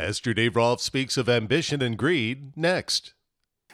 [0.00, 3.12] Pastor Dave Rolfe speaks of ambition and greed next.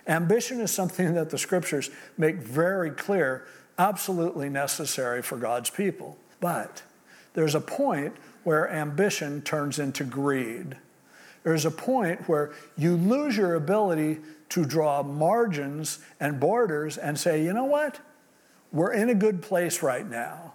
[0.08, 3.46] Ambition is something that the scriptures make very clear,
[3.78, 6.18] absolutely necessary for God's people.
[6.40, 6.82] But
[7.34, 10.76] there's a point where ambition turns into greed.
[11.44, 14.18] There's a point where you lose your ability
[14.48, 18.00] to draw margins and borders and say, you know what?
[18.72, 20.54] We're in a good place right now.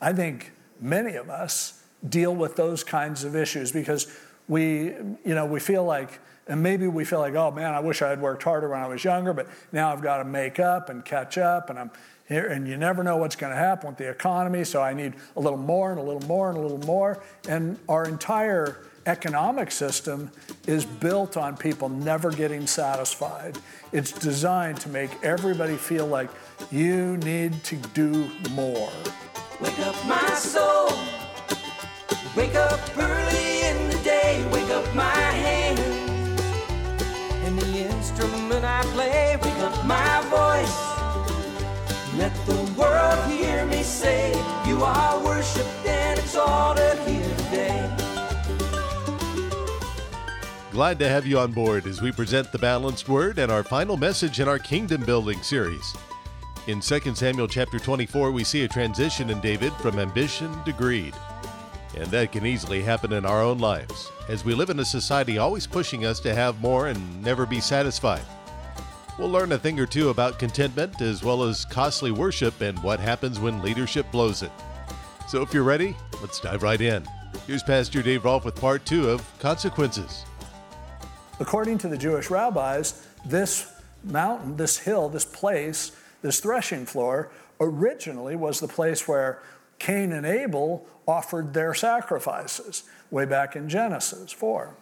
[0.00, 4.06] I think many of us deal with those kinds of issues because
[4.48, 4.92] we,
[5.24, 8.08] you know, we feel like, and maybe we feel like, oh man, I wish I
[8.08, 11.04] had worked harder when I was younger, but now I've got to make up and
[11.04, 11.90] catch up, and I'm
[12.28, 15.14] here, and you never know what's going to happen with the economy, so I need
[15.36, 17.22] a little more and a little more and a little more.
[17.48, 20.30] And our entire economic system
[20.66, 23.58] is built on people never getting satisfied.
[23.92, 26.30] It's designed to make everybody feel like
[26.70, 28.90] you need to do more.
[29.60, 30.90] Wake up, my soul.
[32.34, 33.53] Wake up early
[34.52, 35.34] Wake up my.
[37.44, 39.36] And the instrument I play.
[39.42, 40.94] Wake up my voice.
[42.16, 44.32] Let the world hear me say,
[44.66, 47.96] You are worshiped and today.
[50.70, 53.96] Glad to have you on board as we present the balanced word and our final
[53.96, 55.94] message in our kingdom building series.
[56.66, 61.14] In 2 Samuel chapter 24, we see a transition in David from ambition to greed.
[61.96, 65.38] And that can easily happen in our own lives, as we live in a society
[65.38, 68.24] always pushing us to have more and never be satisfied.
[69.18, 72.98] We'll learn a thing or two about contentment as well as costly worship and what
[72.98, 74.50] happens when leadership blows it.
[75.28, 77.04] So if you're ready, let's dive right in.
[77.46, 80.24] Here's Pastor Dave Rolfe with part two of Consequences.
[81.38, 83.72] According to the Jewish rabbis, this
[84.02, 85.92] mountain, this hill, this place,
[86.22, 89.40] this threshing floor originally was the place where
[89.78, 94.74] Cain and Abel offered their sacrifices way back in Genesis 4.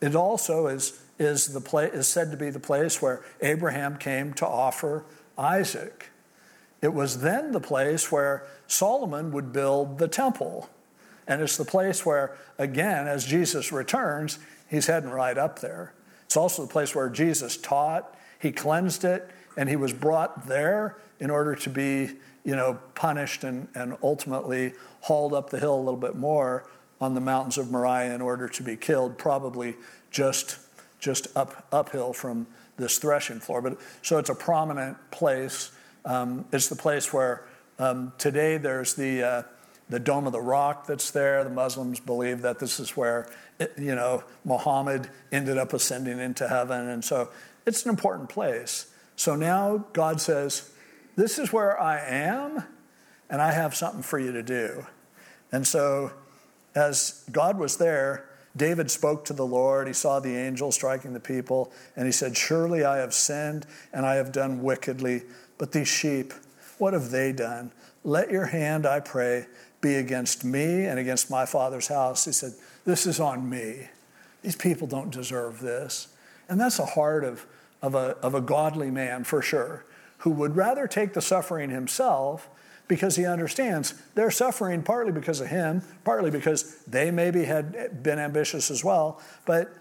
[0.00, 4.32] It also is, is, the pla- is said to be the place where Abraham came
[4.34, 5.04] to offer
[5.38, 6.10] Isaac.
[6.80, 10.68] It was then the place where Solomon would build the temple.
[11.28, 14.38] And it's the place where, again, as Jesus returns,
[14.72, 15.92] He's heading right up there.
[16.24, 20.96] It's also the place where Jesus taught, he cleansed it, and he was brought there
[21.20, 22.12] in order to be,
[22.44, 26.66] you know, punished and, and ultimately hauled up the hill a little bit more
[27.00, 29.76] on the mountains of Moriah in order to be killed, probably
[30.10, 30.58] just
[30.98, 33.60] just up uphill from this threshing floor.
[33.60, 35.72] But so it's a prominent place.
[36.04, 37.44] Um, it's the place where
[37.78, 39.42] um, today there's the uh,
[39.92, 41.44] the Dome of the Rock that's there.
[41.44, 43.28] The Muslims believe that this is where,
[43.76, 46.88] you know, Muhammad ended up ascending into heaven.
[46.88, 47.28] And so
[47.66, 48.86] it's an important place.
[49.16, 50.71] So now God says,
[51.16, 52.64] This is where I am,
[53.28, 54.86] and I have something for you to do.
[55.50, 56.12] And so
[56.74, 59.86] as God was there, David spoke to the Lord.
[59.86, 64.04] He saw the angel striking the people, and he said, Surely I have sinned and
[64.04, 65.22] I have done wickedly.
[65.58, 66.32] But these sheep,
[66.78, 67.72] what have they done?
[68.04, 69.46] Let your hand, I pray,
[69.80, 72.24] be against me and against my father's house.
[72.24, 72.52] He said,
[72.84, 73.88] This is on me.
[74.42, 76.08] These people don't deserve this.
[76.48, 77.46] And that's the heart of,
[77.80, 79.84] of, a, of a godly man for sure,
[80.22, 82.48] who would rather take the suffering himself
[82.86, 88.18] because he understands they're suffering partly because of him, partly because they maybe had been
[88.18, 89.20] ambitious as well.
[89.46, 89.72] But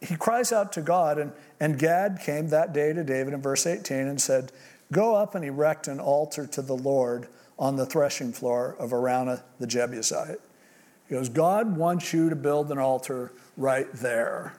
[0.00, 3.66] he cries out to God, and, and Gad came that day to David in verse
[3.66, 4.52] 18 and said,
[4.92, 7.26] Go up and erect an altar to the Lord
[7.58, 10.38] on the threshing floor of Araunah the Jebusite.
[11.08, 14.54] He goes, God wants you to build an altar right there.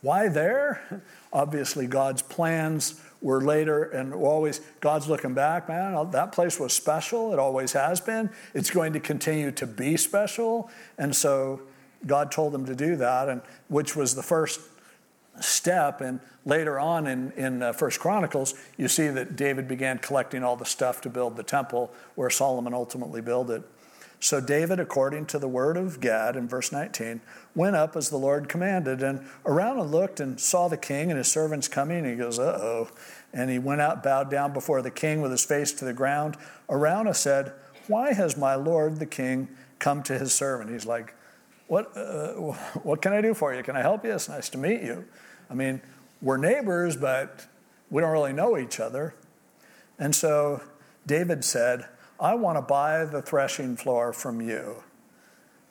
[0.00, 1.02] Why there?
[1.32, 7.32] Obviously, God's plans were later and always, God's looking back, man, that place was special.
[7.32, 8.30] It always has been.
[8.54, 10.70] It's going to continue to be special.
[10.96, 11.60] And so
[12.06, 14.60] God told them to do that, and which was the first
[15.40, 16.00] step.
[16.00, 20.56] And later on in, in uh, First Chronicles, you see that David began collecting all
[20.56, 23.62] the stuff to build the temple where Solomon ultimately built it.
[24.22, 27.22] So David, according to the word of Gad in verse 19,
[27.54, 29.02] went up as the Lord commanded.
[29.02, 31.98] And Araunah looked and saw the king and his servants coming.
[31.98, 32.88] And he goes, uh oh.
[33.32, 36.36] And he went out, bowed down before the king with his face to the ground.
[36.68, 37.54] Araunah said,
[37.88, 39.48] Why has my lord the king
[39.78, 40.70] come to his servant?
[40.70, 41.14] He's like,
[41.70, 42.32] what, uh,
[42.82, 43.62] what can I do for you?
[43.62, 44.12] Can I help you?
[44.12, 45.04] It's nice to meet you.
[45.48, 45.80] I mean,
[46.20, 47.46] we're neighbors, but
[47.90, 49.14] we don't really know each other.
[49.96, 50.62] And so
[51.06, 51.86] David said,
[52.20, 54.82] I want to buy the threshing floor from you.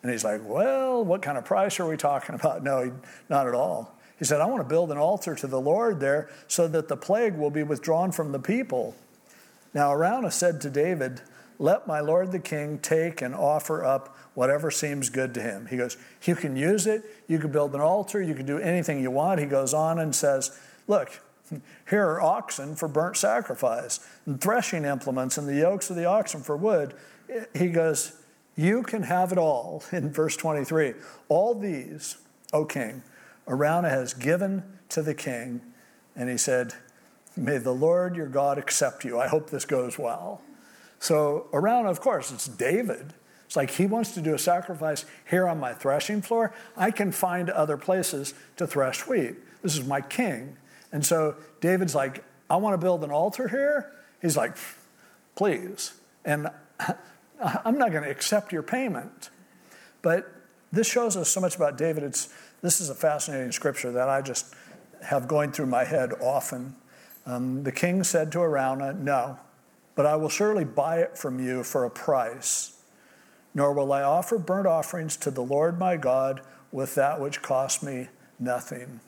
[0.02, 2.62] And he's like, Well, what kind of price are we talking about?
[2.70, 2.92] No,
[3.28, 3.96] not at all.
[4.18, 6.96] He said, I want to build an altar to the Lord there so that the
[6.96, 8.94] plague will be withdrawn from the people.
[9.72, 11.22] Now, Araunah said to David,
[11.60, 15.66] let my lord the king take and offer up whatever seems good to him.
[15.66, 19.00] He goes, You can use it, you can build an altar, you can do anything
[19.00, 19.40] you want.
[19.40, 20.58] He goes on and says,
[20.88, 21.20] Look,
[21.88, 26.42] here are oxen for burnt sacrifice, and threshing implements, and the yokes of the oxen
[26.42, 26.94] for wood.
[27.54, 28.16] He goes,
[28.56, 30.94] You can have it all in verse 23.
[31.28, 32.18] All these,
[32.52, 33.02] O king,
[33.46, 35.60] Araunah has given to the king.
[36.16, 36.74] And he said,
[37.36, 39.18] May the Lord your God accept you.
[39.18, 40.42] I hope this goes well.
[40.98, 43.14] So, Araunah, of course, it's David.
[43.46, 46.52] It's like he wants to do a sacrifice here on my threshing floor.
[46.76, 49.36] I can find other places to thresh wheat.
[49.62, 50.56] This is my king.
[50.92, 53.92] And so David's like, I want to build an altar here.
[54.20, 54.56] He's like,
[55.36, 55.94] please.
[56.24, 56.48] And
[57.40, 59.30] I'm not going to accept your payment.
[60.02, 60.32] But
[60.72, 62.02] this shows us so much about David.
[62.02, 62.28] It's,
[62.62, 64.54] this is a fascinating scripture that I just
[65.02, 66.74] have going through my head often.
[67.26, 69.38] Um, the king said to Araunah, No,
[69.94, 72.78] but I will surely buy it from you for a price,
[73.54, 76.40] nor will I offer burnt offerings to the Lord my God
[76.72, 78.08] with that which cost me
[78.38, 79.00] nothing.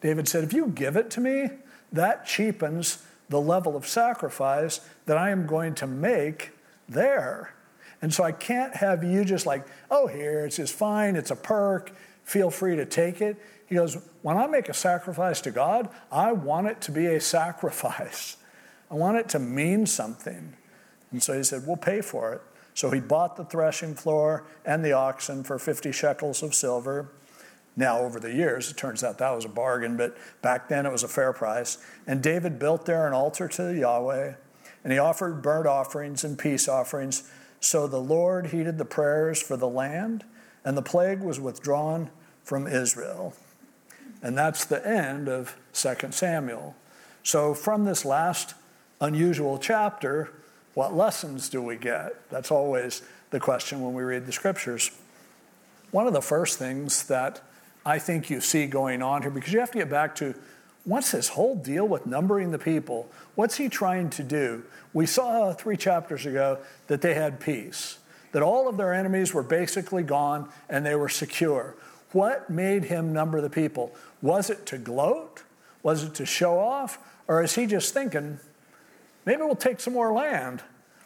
[0.00, 1.50] David said, If you give it to me,
[1.92, 6.52] that cheapens the level of sacrifice that I am going to make
[6.88, 7.54] there.
[8.00, 11.36] And so I can't have you just like, oh, here, it's just fine, it's a
[11.36, 11.92] perk,
[12.24, 13.36] feel free to take it.
[13.66, 17.20] He goes, when I make a sacrifice to God, I want it to be a
[17.20, 18.36] sacrifice.
[18.90, 20.54] I want it to mean something.
[21.10, 22.42] And so he said, we'll pay for it.
[22.74, 27.10] So he bought the threshing floor and the oxen for 50 shekels of silver.
[27.78, 30.90] Now, over the years, it turns out that was a bargain, but back then it
[30.90, 31.78] was a fair price.
[32.08, 34.34] And David built there an altar to Yahweh,
[34.82, 37.30] and he offered burnt offerings and peace offerings.
[37.60, 40.24] So the Lord heeded the prayers for the land,
[40.64, 42.10] and the plague was withdrawn
[42.42, 43.32] from Israel.
[44.22, 46.74] And that's the end of 2 Samuel.
[47.22, 48.54] So, from this last
[49.00, 50.32] unusual chapter,
[50.74, 52.28] what lessons do we get?
[52.28, 54.90] That's always the question when we read the scriptures.
[55.92, 57.40] One of the first things that
[57.88, 60.34] I think you see going on here, because you have to get back to
[60.84, 63.10] what's this whole deal with numbering the people?
[63.34, 64.62] What's he trying to do?
[64.92, 66.58] We saw three chapters ago
[66.88, 67.96] that they had peace,
[68.32, 71.76] that all of their enemies were basically gone and they were secure.
[72.12, 73.94] What made him number the people?
[74.20, 75.42] Was it to gloat?
[75.82, 76.98] Was it to show off?
[77.26, 78.38] Or is he just thinking,
[79.24, 80.62] maybe we'll take some more land?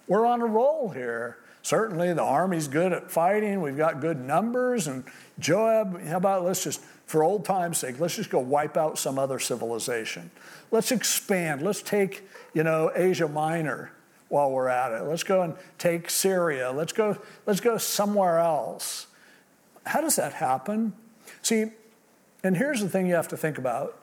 [0.08, 1.38] We're on a roll here.
[1.62, 3.62] Certainly, the army's good at fighting.
[3.62, 4.88] We've got good numbers.
[4.88, 5.04] And
[5.38, 9.18] Joab, how about let's just, for old time's sake, let's just go wipe out some
[9.18, 10.30] other civilization.
[10.72, 11.62] Let's expand.
[11.62, 13.92] Let's take, you know, Asia Minor
[14.28, 15.04] while we're at it.
[15.04, 16.72] Let's go and take Syria.
[16.72, 17.16] Let's go,
[17.46, 19.06] let's go somewhere else.
[19.84, 20.94] How does that happen?
[21.42, 21.66] See,
[22.42, 23.98] and here's the thing you have to think about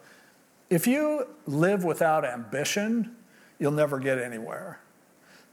[0.70, 3.16] if you live without ambition,
[3.58, 4.80] you'll never get anywhere.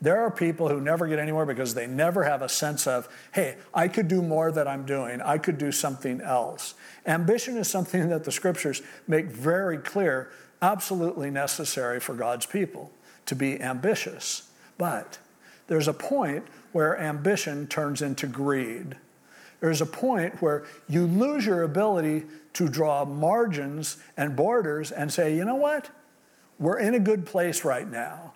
[0.00, 3.56] There are people who never get anywhere because they never have a sense of, hey,
[3.72, 5.22] I could do more than I'm doing.
[5.22, 6.75] I could do something else.
[7.06, 12.93] Ambition is something that the scriptures make very clear, absolutely necessary for God's people
[13.26, 14.50] to be ambitious.
[14.78, 15.19] But
[15.66, 18.96] there's a point where ambition turns into greed
[19.60, 25.34] there's a point where you lose your ability to draw margins and borders and say,
[25.34, 25.90] you know what?
[26.58, 28.34] We're in a good place right now.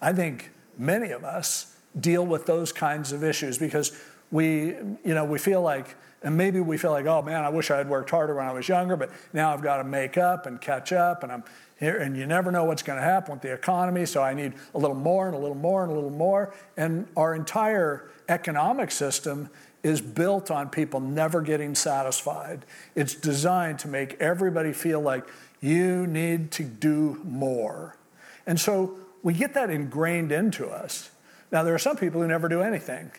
[0.00, 3.98] I think many of us deal with those kinds of issues because
[4.30, 4.66] we,
[5.04, 7.78] you know, we feel like, and maybe we feel like, oh man, I wish I
[7.78, 10.60] had worked harder when I was younger, but now I've got to make up and
[10.60, 11.44] catch up, and I'm
[11.78, 14.54] here, and you never know what's going to happen with the economy, so I need
[14.74, 16.52] a little more and a little more and a little more.
[16.76, 19.48] And our entire economic system
[19.84, 22.66] is built on people never getting satisfied.
[22.96, 25.24] It's designed to make everybody feel like
[25.60, 27.96] you need to do more.
[28.44, 31.10] And so we get that ingrained into us.
[31.50, 33.10] Now, there are some people who never do anything.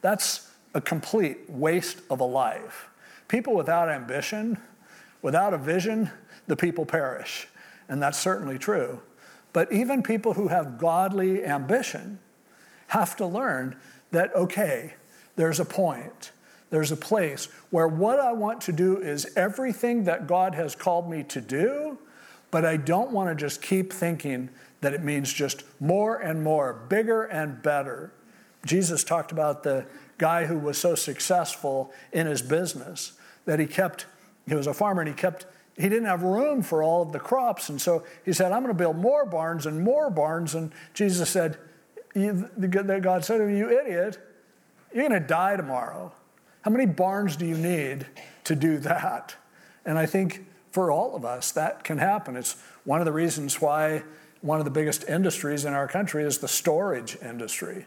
[0.00, 2.88] That's a complete waste of a life.
[3.28, 4.58] People without ambition,
[5.22, 6.10] without a vision,
[6.46, 7.48] the people perish.
[7.88, 9.00] And that's certainly true.
[9.52, 12.18] But even people who have godly ambition
[12.88, 13.76] have to learn
[14.10, 14.94] that, okay,
[15.36, 16.32] there's a point,
[16.70, 21.10] there's a place where what I want to do is everything that God has called
[21.10, 21.98] me to do,
[22.50, 24.48] but I don't want to just keep thinking
[24.80, 28.12] that it means just more and more, bigger and better.
[28.64, 29.86] Jesus talked about the
[30.18, 33.12] guy who was so successful in his business
[33.44, 34.06] that he kept,
[34.46, 37.20] he was a farmer and he kept, he didn't have room for all of the
[37.20, 37.68] crops.
[37.68, 40.54] And so he said, I'm going to build more barns and more barns.
[40.54, 41.56] And Jesus said,
[42.14, 44.18] God said to him, You idiot,
[44.92, 46.12] you're going to die tomorrow.
[46.62, 48.06] How many barns do you need
[48.44, 49.36] to do that?
[49.84, 52.36] And I think for all of us, that can happen.
[52.36, 54.02] It's one of the reasons why
[54.40, 57.86] one of the biggest industries in our country is the storage industry.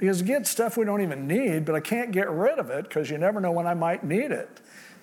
[0.00, 3.10] because get stuff we don't even need, but I can't get rid of it because
[3.10, 4.48] you never know when I might need it.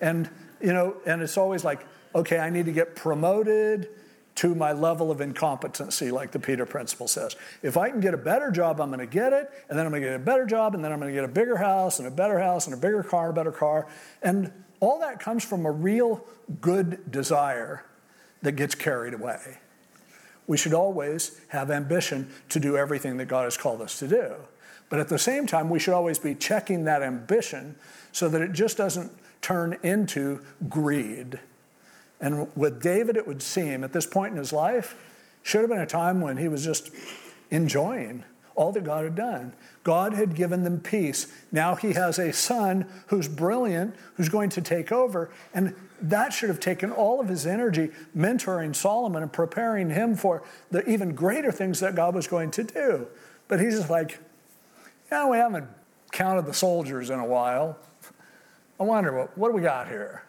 [0.00, 0.28] And,
[0.60, 3.90] you know, and it's always like, okay, I need to get promoted
[4.36, 7.36] to my level of incompetency, like the Peter Principle says.
[7.62, 9.90] If I can get a better job, I'm going to get it, and then I'm
[9.90, 11.98] going to get a better job, and then I'm going to get a bigger house,
[11.98, 13.88] and a better house, and a bigger car, and a better car.
[14.22, 16.24] And all that comes from a real
[16.60, 17.84] good desire
[18.42, 19.58] that gets carried away.
[20.48, 24.34] We should always have ambition to do everything that God has called us to do.
[24.90, 27.76] But at the same time, we should always be checking that ambition
[28.10, 31.38] so that it just doesn't turn into greed
[32.20, 34.96] and with David, it would seem at this point in his life,
[35.42, 36.90] should have been a time when he was just
[37.50, 38.24] enjoying
[38.58, 39.52] all that God had done.
[39.84, 41.32] God had given them peace.
[41.52, 45.30] Now he has a son who's brilliant, who's going to take over.
[45.54, 50.42] And that should have taken all of his energy mentoring Solomon and preparing him for
[50.72, 53.06] the even greater things that God was going to do.
[53.46, 54.18] But he's just like,
[55.10, 55.68] yeah, we haven't
[56.10, 57.78] counted the soldiers in a while.
[58.80, 60.24] I wonder, what, what do we got here?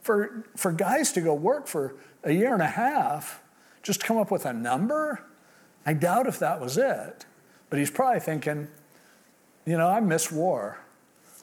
[0.00, 3.40] For, for guys to go work for a year and a half,
[3.84, 5.24] just come up with a number,
[5.86, 7.24] I doubt if that was it.
[7.72, 8.68] But he's probably thinking,
[9.64, 10.78] you know, I miss war.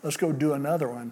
[0.03, 1.11] Let's go do another one.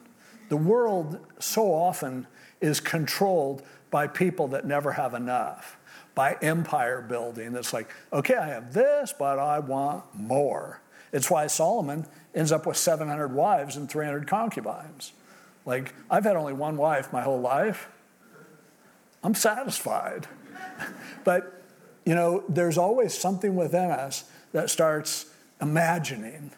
[0.49, 2.27] The world so often
[2.61, 5.79] is controlled by people that never have enough,
[6.13, 10.81] by empire building that's like, okay, I have this, but I want more.
[11.11, 12.05] It's why Solomon
[12.35, 15.13] ends up with 700 wives and 300 concubines.
[15.65, 17.89] Like, I've had only one wife my whole life.
[19.23, 20.27] I'm satisfied.
[21.23, 21.59] but,
[22.05, 24.25] you know, there's always something within us
[24.57, 25.27] that starts
[25.61, 26.51] imagining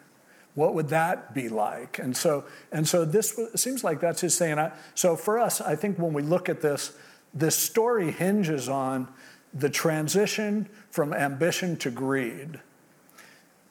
[0.54, 1.98] what would that be like?
[1.98, 5.76] And so and so this seems like that's his thing I, so for us i
[5.76, 6.92] think when we look at this
[7.32, 9.08] this story hinges on
[9.54, 12.60] the transition from ambition to greed.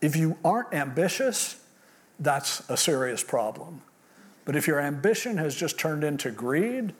[0.01, 1.59] If you aren't ambitious
[2.19, 3.81] that's a serious problem.
[4.45, 6.93] But if your ambition has just turned into greed,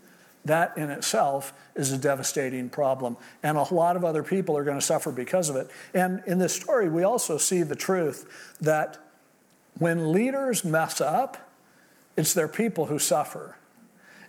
[0.46, 3.18] that in itself is a devastating problem.
[3.44, 5.70] And a lot of other people are going to suffer because of it.
[5.94, 8.98] And in this story, we also see the truth that
[9.78, 11.50] when leaders mess up,
[12.16, 13.58] it's their people who suffer.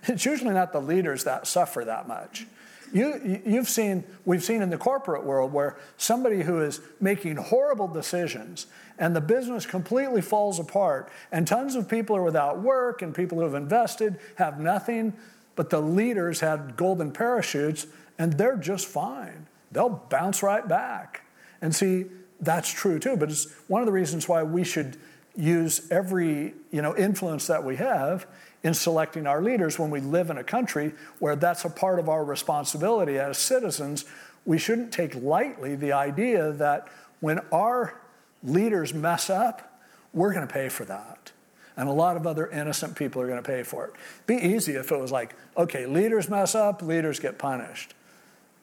[0.03, 2.47] It's usually not the leaders that suffer that much.
[2.93, 7.87] You, you've seen, we've seen in the corporate world where somebody who is making horrible
[7.87, 8.67] decisions
[8.99, 13.39] and the business completely falls apart, and tons of people are without work, and people
[13.39, 15.13] who have invested have nothing,
[15.55, 19.47] but the leaders had golden parachutes, and they're just fine.
[19.71, 21.23] They'll bounce right back.
[21.61, 22.05] And see,
[22.39, 24.97] that's true too, but it's one of the reasons why we should
[25.35, 28.25] use every you know, influence that we have
[28.63, 32.09] in selecting our leaders when we live in a country where that's a part of
[32.09, 34.05] our responsibility as citizens.
[34.45, 36.87] We shouldn't take lightly the idea that
[37.19, 37.99] when our
[38.43, 39.79] leaders mess up,
[40.13, 41.31] we're going to pay for that.
[41.77, 43.93] And a lot of other innocent people are going to pay for it.
[44.27, 47.93] Be easy if it was like, okay, leaders mess up, leaders get punished.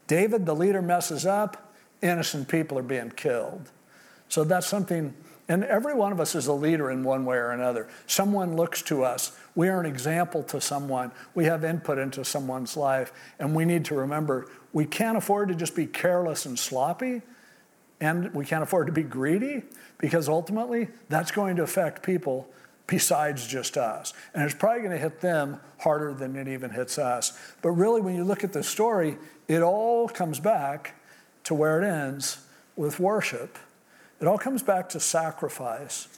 [0.07, 1.73] David, the leader, messes up,
[2.03, 3.71] innocent people are being killed.
[4.29, 5.15] So that's something,
[5.49, 7.89] and every one of us is a leader in one way or another.
[8.07, 11.11] Someone looks to us we are an example to someone.
[11.35, 13.13] We have input into someone's life.
[13.41, 17.23] And we need to remember we can't afford to just be careless and sloppy.
[18.01, 19.65] And we can't afford to be greedy
[19.99, 22.49] because ultimately that's going to affect people
[22.89, 24.13] besides just us.
[24.35, 27.39] And it's probably going to hit them harder than it even hits us.
[27.63, 29.17] But really, when you look at the story,
[29.47, 30.95] it all comes back
[31.45, 32.39] to where it ends
[32.75, 33.59] with worship.
[34.21, 36.09] It all comes back to sacrifice.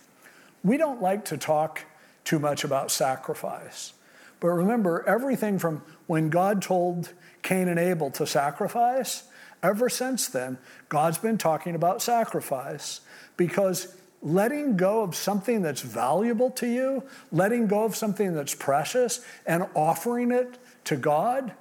[0.64, 1.84] We don't like to talk
[2.24, 3.92] too much about sacrifice.
[4.38, 7.12] But remember, everything from when God told
[7.42, 9.24] Cain and Abel to sacrifice,
[9.62, 10.58] ever since then,
[10.88, 13.00] God's been talking about sacrifice
[13.36, 19.24] because letting go of something that's valuable to you, letting go of something that's precious,
[19.46, 21.52] and offering it to God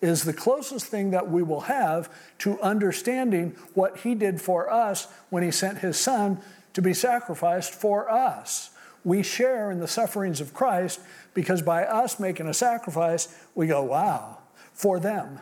[0.00, 5.08] is the closest thing that we will have to understanding what He did for us
[5.30, 6.38] when He sent His Son
[6.74, 8.70] to be sacrificed for us
[9.06, 10.98] we share in the sufferings of Christ
[11.32, 14.38] because by us making a sacrifice, we go, wow,
[14.74, 15.38] for them.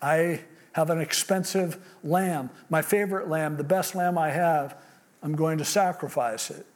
[0.00, 0.40] I
[0.72, 4.74] have an expensive lamb, my favorite lamb, the best lamb I have.
[5.22, 6.66] I'm going to sacrifice it.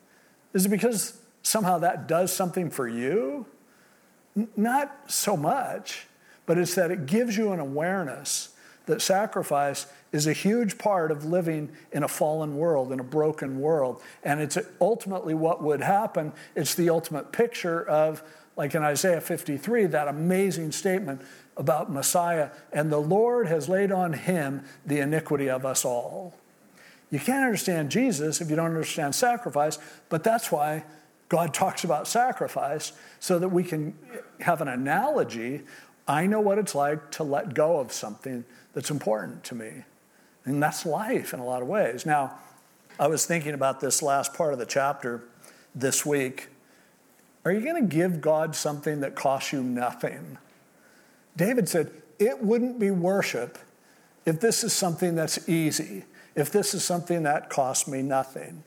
[0.55, 3.47] Is it because somehow that does something for you?
[4.37, 6.07] N- not so much,
[6.47, 8.51] but it's that it gives you an awareness
[8.87, 13.61] that sacrifice is a huge part of living in a fallen world, in a broken
[13.61, 14.01] world.
[14.25, 16.33] And it's ultimately what would happen.
[16.55, 18.23] It's the ultimate picture of,
[18.57, 21.21] like in Isaiah 53, that amazing statement
[21.57, 22.51] about Messiah.
[22.73, 26.35] And the Lord has laid on him the iniquity of us all.
[27.11, 30.85] You can't understand Jesus if you don't understand sacrifice, but that's why
[31.29, 33.97] God talks about sacrifice so that we can
[34.41, 35.63] have an analogy.
[36.07, 39.85] I know what it's like to let go of something that's important to me.
[40.45, 42.07] And that's life in a lot of ways.
[42.07, 42.39] Now,
[42.99, 45.25] I was thinking about this last part of the chapter
[45.75, 46.49] this week.
[47.45, 50.39] Are you going to give God something that costs you nothing?
[51.37, 53.59] David said, It wouldn't be worship
[54.25, 56.05] if this is something that's easy,
[56.37, 58.63] if this is something that costs me nothing.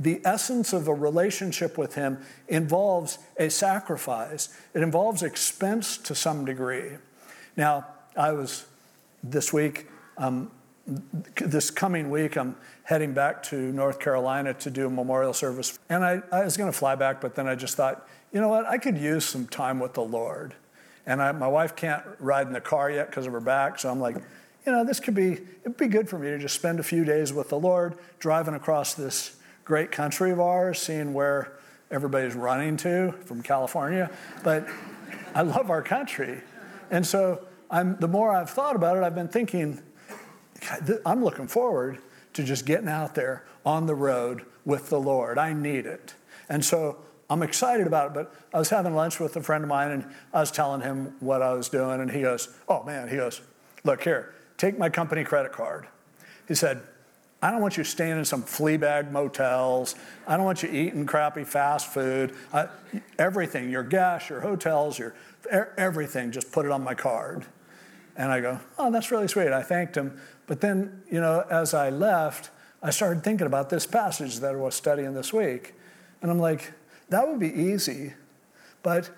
[0.00, 2.18] The essence of a relationship with Him
[2.48, 6.96] involves a sacrifice, it involves expense to some degree.
[7.56, 8.64] Now, I was
[9.22, 9.86] this week,
[10.18, 10.50] um,
[11.36, 15.78] this coming week, I'm heading back to North Carolina to do a memorial service.
[15.88, 18.48] And I, I was going to fly back, but then I just thought, you know
[18.48, 20.54] what, I could use some time with the Lord.
[21.06, 23.90] And I, my wife can't ride in the car yet because of her back, so
[23.90, 24.16] I'm like,
[24.66, 27.04] you know, this could be, it'd be good for me to just spend a few
[27.04, 31.52] days with the Lord, driving across this great country of ours, seeing where
[31.90, 34.10] everybody's running to from California.
[34.42, 34.66] But
[35.34, 36.40] I love our country.
[36.90, 39.82] And so I'm, the more I've thought about it, I've been thinking,
[41.04, 41.98] I'm looking forward
[42.34, 45.38] to just getting out there on the road with the Lord.
[45.38, 46.14] I need it.
[46.48, 46.98] And so
[47.30, 48.14] I'm excited about it.
[48.14, 51.14] But I was having lunch with a friend of mine and I was telling him
[51.20, 52.00] what I was doing.
[52.00, 53.40] And he goes, Oh man, he goes,
[53.84, 55.86] Look here, take my company credit card.
[56.48, 56.80] He said,
[57.42, 59.94] I don't want you staying in some flea bag motels.
[60.26, 62.34] I don't want you eating crappy fast food.
[62.50, 62.68] I,
[63.18, 65.14] everything, your gas, your hotels, your
[65.76, 67.44] everything, just put it on my card.
[68.16, 69.48] And I go, oh, that's really sweet.
[69.48, 70.18] I thanked him.
[70.46, 72.48] But then, you know, as I left,
[72.82, 75.74] I started thinking about this passage that I was studying this week.
[76.22, 76.72] And I'm like,
[77.10, 78.14] that would be easy,
[78.82, 79.10] but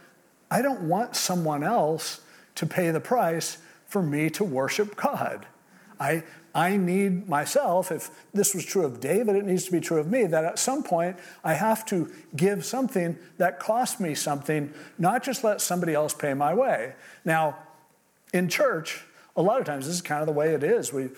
[0.50, 2.20] I don't want someone else
[2.56, 5.46] to pay the price for me to worship God.
[5.98, 6.24] I,
[6.54, 10.10] I need myself, if this was true of David, it needs to be true of
[10.10, 15.22] me, that at some point I have to give something that costs me something, not
[15.22, 16.94] just let somebody else pay my way.
[17.24, 17.56] Now,
[18.32, 19.04] in church,
[19.36, 20.92] a lot of times this is kind of the way it is.
[20.92, 21.10] We,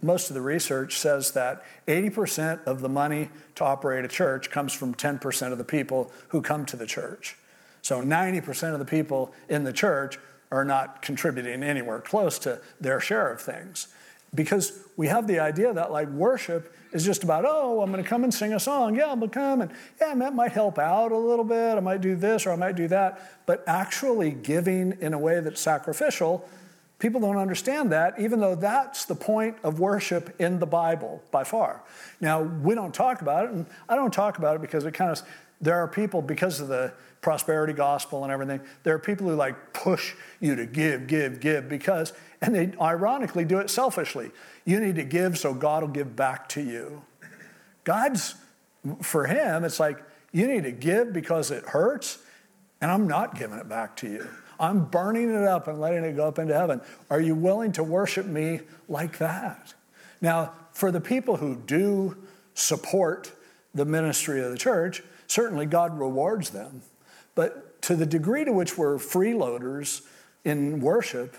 [0.00, 4.72] most of the research says that 80% of the money to operate a church comes
[4.72, 7.36] from 10% of the people who come to the church.
[7.82, 10.18] So 90% of the people in the church
[10.54, 13.88] are not contributing anywhere close to their share of things.
[14.32, 18.08] Because we have the idea that like worship is just about, oh, I'm going to
[18.08, 18.94] come and sing a song.
[18.94, 21.76] Yeah, I'm going to come and yeah, that might help out a little bit.
[21.76, 23.46] I might do this or I might do that.
[23.46, 26.48] But actually giving in a way that's sacrificial,
[27.00, 31.42] people don't understand that, even though that's the point of worship in the Bible by
[31.42, 31.82] far.
[32.20, 35.10] Now, we don't talk about it, and I don't talk about it because it kind
[35.10, 35.20] of,
[35.60, 36.92] there are people, because of the
[37.24, 41.70] prosperity gospel and everything, there are people who like push you to give, give, give
[41.70, 44.30] because, and they ironically do it selfishly.
[44.66, 47.02] You need to give so God will give back to you.
[47.84, 48.34] God's,
[49.00, 52.18] for him, it's like, you need to give because it hurts,
[52.82, 54.28] and I'm not giving it back to you.
[54.60, 56.82] I'm burning it up and letting it go up into heaven.
[57.08, 59.72] Are you willing to worship me like that?
[60.20, 62.18] Now, for the people who do
[62.52, 63.32] support
[63.74, 66.82] the ministry of the church, certainly God rewards them.
[67.34, 70.02] But to the degree to which we're freeloaders
[70.44, 71.36] in worship,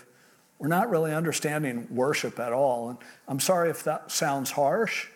[0.58, 2.90] we're not really understanding worship at all.
[2.90, 5.08] And I'm sorry if that sounds harsh.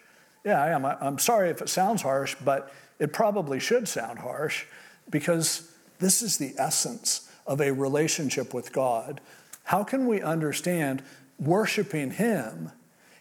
[0.44, 0.84] Yeah, I am.
[0.84, 4.64] I'm sorry if it sounds harsh, but it probably should sound harsh
[5.10, 9.20] because this is the essence of a relationship with God.
[9.64, 11.02] How can we understand
[11.38, 12.72] worshiping Him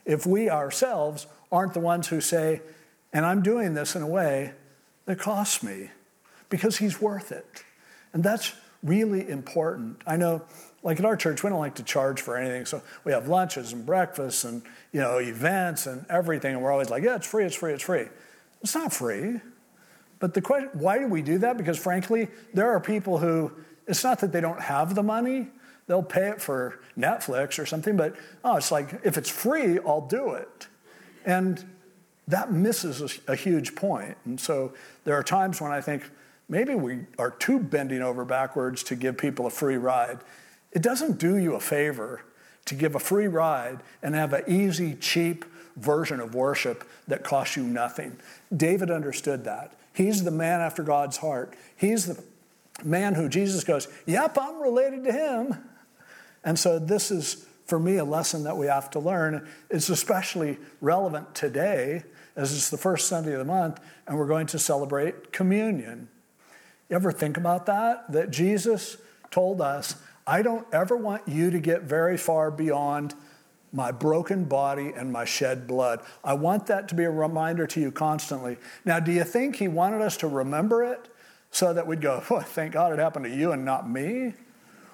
[0.06, 2.62] if we ourselves aren't the ones who say,
[3.12, 4.54] and I'm doing this in a way
[5.06, 5.90] that costs me?
[6.50, 7.64] Because he's worth it.
[8.14, 10.02] And that's really important.
[10.08, 10.42] I know,
[10.84, 12.66] like at our church, we don't like to charge for anything.
[12.66, 16.56] So we have lunches and breakfasts and, you know, events and everything.
[16.56, 18.06] And we're always like, yeah, it's free, it's free, it's free.
[18.62, 19.42] It's not free.
[20.20, 21.58] But the question, why do we do that?
[21.58, 23.52] Because frankly, there are people who,
[23.88, 25.48] it's not that they don't have the money,
[25.88, 30.08] they'll pay it for Netflix or something, but oh, it's like, if it's free, I'll
[30.08, 30.68] do it.
[31.26, 31.64] And
[32.28, 34.18] that misses a, a huge point.
[34.26, 36.04] And so there are times when I think,
[36.50, 40.20] maybe we are too bending over backwards to give people a free ride.
[40.72, 42.24] It doesn't do you a favor
[42.66, 47.56] to give a free ride and have an easy, cheap version of worship that costs
[47.56, 48.18] you nothing.
[48.56, 49.74] David understood that.
[49.94, 51.56] He's the man after God's heart.
[51.76, 52.24] He's the
[52.84, 55.58] man who Jesus goes, Yep, I'm related to him.
[56.44, 59.48] And so this is, for me, a lesson that we have to learn.
[59.70, 62.04] It's especially relevant today
[62.36, 66.08] as it's the first Sunday of the month and we're going to celebrate communion.
[66.90, 68.12] You ever think about that?
[68.12, 68.98] That Jesus
[69.32, 73.14] told us, I don't ever want you to get very far beyond
[73.72, 76.02] my broken body and my shed blood.
[76.24, 78.58] I want that to be a reminder to you constantly.
[78.84, 81.08] Now, do you think he wanted us to remember it
[81.52, 84.34] so that we'd go, oh, thank God it happened to you and not me?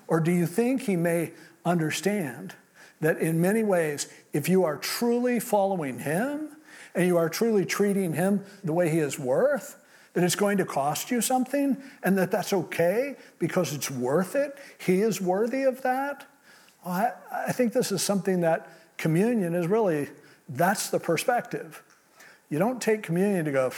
[0.08, 1.31] Or do you think he may
[1.63, 2.55] understand
[2.99, 6.49] that in many ways, if you are truly following him
[6.93, 9.77] and you are truly treating him the way he is worth,
[10.15, 14.58] that it's going to cost you something and that that's okay because it's worth it?
[14.80, 16.25] He is worthy of that?
[16.86, 20.10] I, I think this is something that communion is really,
[20.47, 21.84] that's the perspective.
[22.49, 23.71] You don't take communion to go,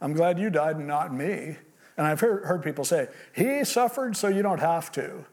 [0.00, 1.56] I'm glad you died and not me.
[1.96, 5.24] And I've heard, heard people say, He suffered so you don't have to.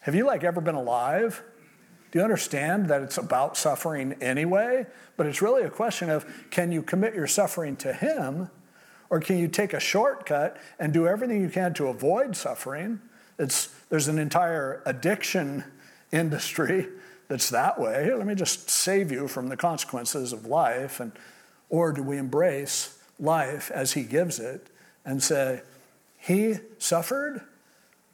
[0.00, 1.42] Have you like ever been alive?
[2.10, 4.86] Do you understand that it's about suffering anyway?
[5.16, 8.48] But it's really a question of can you commit your suffering to Him,
[9.12, 12.98] or can you take a shortcut and do everything you can to avoid suffering?
[13.38, 15.64] It's, there's an entire addiction
[16.10, 16.88] industry
[17.28, 18.04] that's that way.
[18.04, 20.98] Here, let me just save you from the consequences of life.
[20.98, 21.12] And,
[21.68, 24.68] or do we embrace life as He gives it
[25.04, 25.60] and say,
[26.16, 27.42] He suffered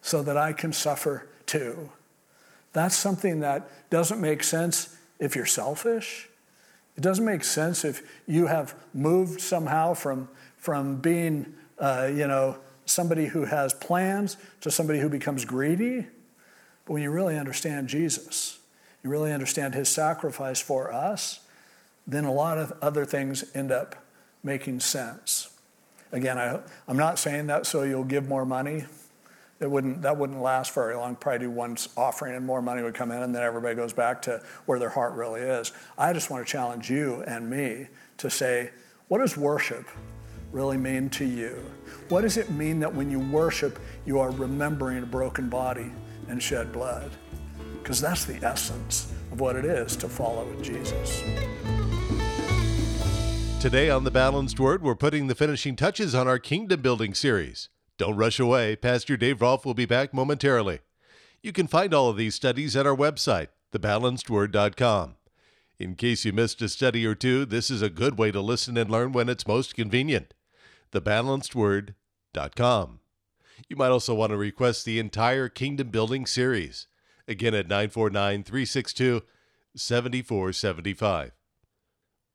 [0.02, 1.92] so that I can suffer too?
[2.72, 6.28] That's something that doesn't make sense if you're selfish.
[6.96, 12.58] It doesn't make sense if you have moved somehow from, from being, uh, you know,
[12.84, 16.06] somebody who has plans to somebody who becomes greedy.
[16.84, 18.58] But when you really understand Jesus,
[19.02, 21.40] you really understand his sacrifice for us,
[22.06, 23.96] then a lot of other things end up
[24.42, 25.50] making sense.
[26.10, 28.84] Again, I, am not saying that so you'll give more money.
[29.60, 31.16] It wouldn't, that wouldn't last very long.
[31.16, 34.22] Probably do one offering and more money would come in, and then everybody goes back
[34.22, 35.72] to where their heart really is.
[35.98, 38.70] I just want to challenge you and me to say,
[39.08, 39.86] what does worship
[40.52, 41.64] really mean to you?
[42.08, 45.90] What does it mean that when you worship, you are remembering a broken body
[46.28, 47.10] and shed blood.
[47.82, 51.22] Because that's the essence of what it is to follow Jesus.
[53.60, 57.68] Today on The Balanced Word, we're putting the finishing touches on our kingdom building series.
[57.96, 58.76] Don't rush away.
[58.76, 60.80] Pastor Dave Rolfe will be back momentarily.
[61.42, 65.16] You can find all of these studies at our website, thebalancedword.com.
[65.80, 68.76] In case you missed a study or two, this is a good way to listen
[68.76, 70.34] and learn when it's most convenient.
[70.92, 73.00] Thebalancedword.com.
[73.68, 76.86] You might also want to request the entire Kingdom Building series.
[77.26, 79.22] Again at 949 362
[79.76, 81.32] 7475.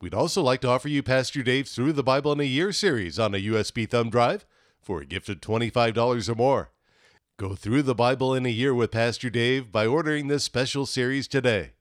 [0.00, 3.18] We'd also like to offer you Pastor Dave's Through the Bible in a Year series
[3.18, 4.44] on a USB thumb drive
[4.82, 6.70] for a gift of $25 or more.
[7.36, 11.26] Go through the Bible in a year with Pastor Dave by ordering this special series
[11.26, 11.72] today.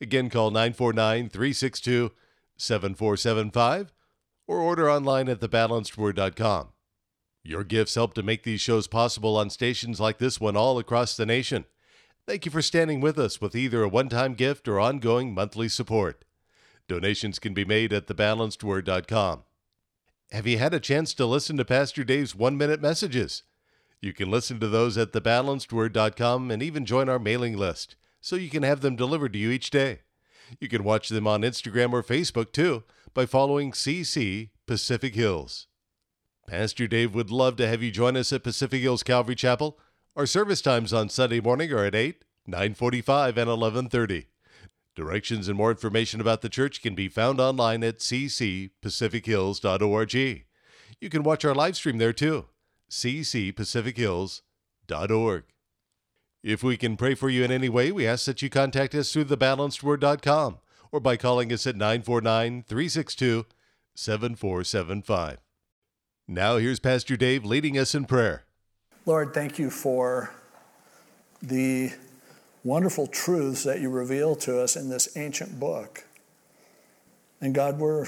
[0.00, 2.12] Again, call 949 362
[2.56, 3.92] 7475
[4.52, 6.68] or order online at thebalancedword.com.
[7.42, 11.16] Your gifts help to make these shows possible on stations like this one all across
[11.16, 11.64] the nation.
[12.26, 15.68] Thank you for standing with us with either a one time gift or ongoing monthly
[15.68, 16.24] support.
[16.86, 19.42] Donations can be made at thebalancedword.com.
[20.30, 23.42] Have you had a chance to listen to Pastor Dave's one minute messages?
[24.00, 28.50] You can listen to those at thebalancedword.com and even join our mailing list so you
[28.50, 30.00] can have them delivered to you each day.
[30.60, 32.84] You can watch them on Instagram or Facebook too
[33.14, 35.66] by following CC Pacific Hills.
[36.46, 39.78] Pastor Dave would love to have you join us at Pacific Hills Calvary Chapel.
[40.16, 44.26] Our service times on Sunday morning are at 8, 9:45, and 11:30.
[44.94, 50.44] Directions and more information about the church can be found online at ccpacifichills.org.
[51.00, 52.46] You can watch our live stream there too.
[52.90, 55.44] ccpacifichills.org.
[56.42, 59.12] If we can pray for you in any way, we ask that you contact us
[59.12, 60.58] through thebalancedword.com
[60.92, 63.46] or by calling us at 949 362
[63.94, 65.38] 7475.
[66.28, 68.44] Now, here's Pastor Dave leading us in prayer.
[69.04, 70.32] Lord, thank you for
[71.42, 71.92] the
[72.62, 76.04] wonderful truths that you reveal to us in this ancient book.
[77.40, 78.06] And God, we're,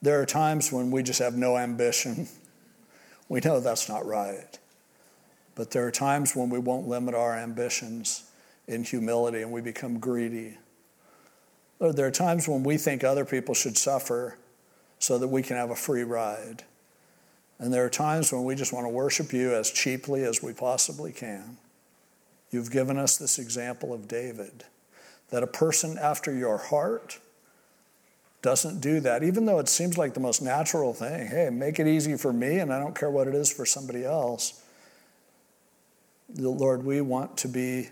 [0.00, 2.28] there are times when we just have no ambition.
[3.28, 4.56] We know that's not right.
[5.56, 8.30] But there are times when we won't limit our ambitions
[8.68, 10.58] in humility and we become greedy.
[11.78, 14.38] Lord, there are times when we think other people should suffer
[14.98, 16.64] so that we can have a free ride.
[17.58, 20.52] And there are times when we just want to worship you as cheaply as we
[20.52, 21.56] possibly can.
[22.50, 24.64] You've given us this example of David
[25.30, 27.18] that a person after your heart
[28.42, 31.26] doesn't do that, even though it seems like the most natural thing.
[31.26, 34.04] Hey, make it easy for me, and I don't care what it is for somebody
[34.04, 34.62] else.
[36.36, 37.88] Lord, we want to be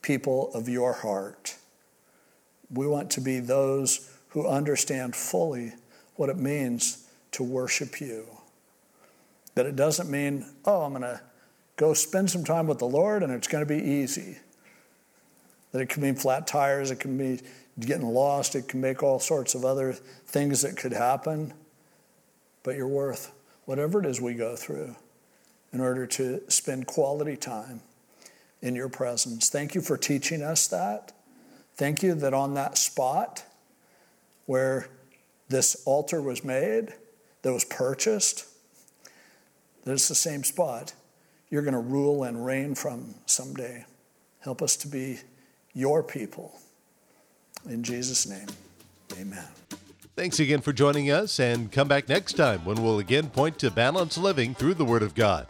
[0.00, 1.56] people of your heart.
[2.72, 5.72] We want to be those who understand fully
[6.16, 8.26] what it means to worship you.
[9.54, 11.20] That it doesn't mean, oh, I'm going to
[11.76, 14.38] go spend some time with the Lord and it's going to be easy.
[15.72, 17.40] That it can mean flat tires, it can be
[17.78, 21.54] getting lost, it can make all sorts of other things that could happen.
[22.62, 23.32] But you're worth
[23.64, 24.96] whatever it is we go through
[25.72, 27.80] in order to spend quality time
[28.60, 29.48] in your presence.
[29.48, 31.12] Thank you for teaching us that.
[31.80, 33.42] Thank you that on that spot
[34.44, 34.90] where
[35.48, 36.92] this altar was made,
[37.40, 38.44] that was purchased,
[39.84, 40.92] that it's the same spot
[41.48, 43.86] you're going to rule and reign from someday.
[44.40, 45.20] Help us to be
[45.72, 46.52] your people.
[47.66, 48.48] In Jesus' name,
[49.18, 49.48] amen.
[50.14, 53.70] Thanks again for joining us, and come back next time when we'll again point to
[53.70, 55.46] balanced living through the Word of God.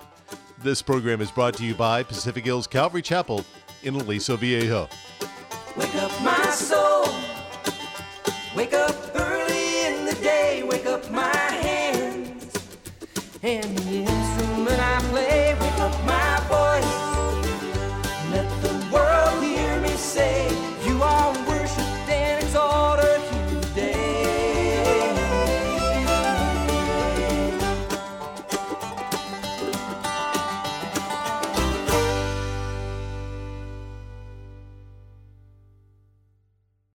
[0.63, 3.45] This program is brought to you by Pacific Hills Calvary Chapel
[3.83, 4.89] in Aliso Viejo.
[5.77, 7.07] Wake up my soul.
[8.57, 10.63] Wake up early in the day.
[10.63, 12.53] Wake up my hands.
[13.43, 13.90] And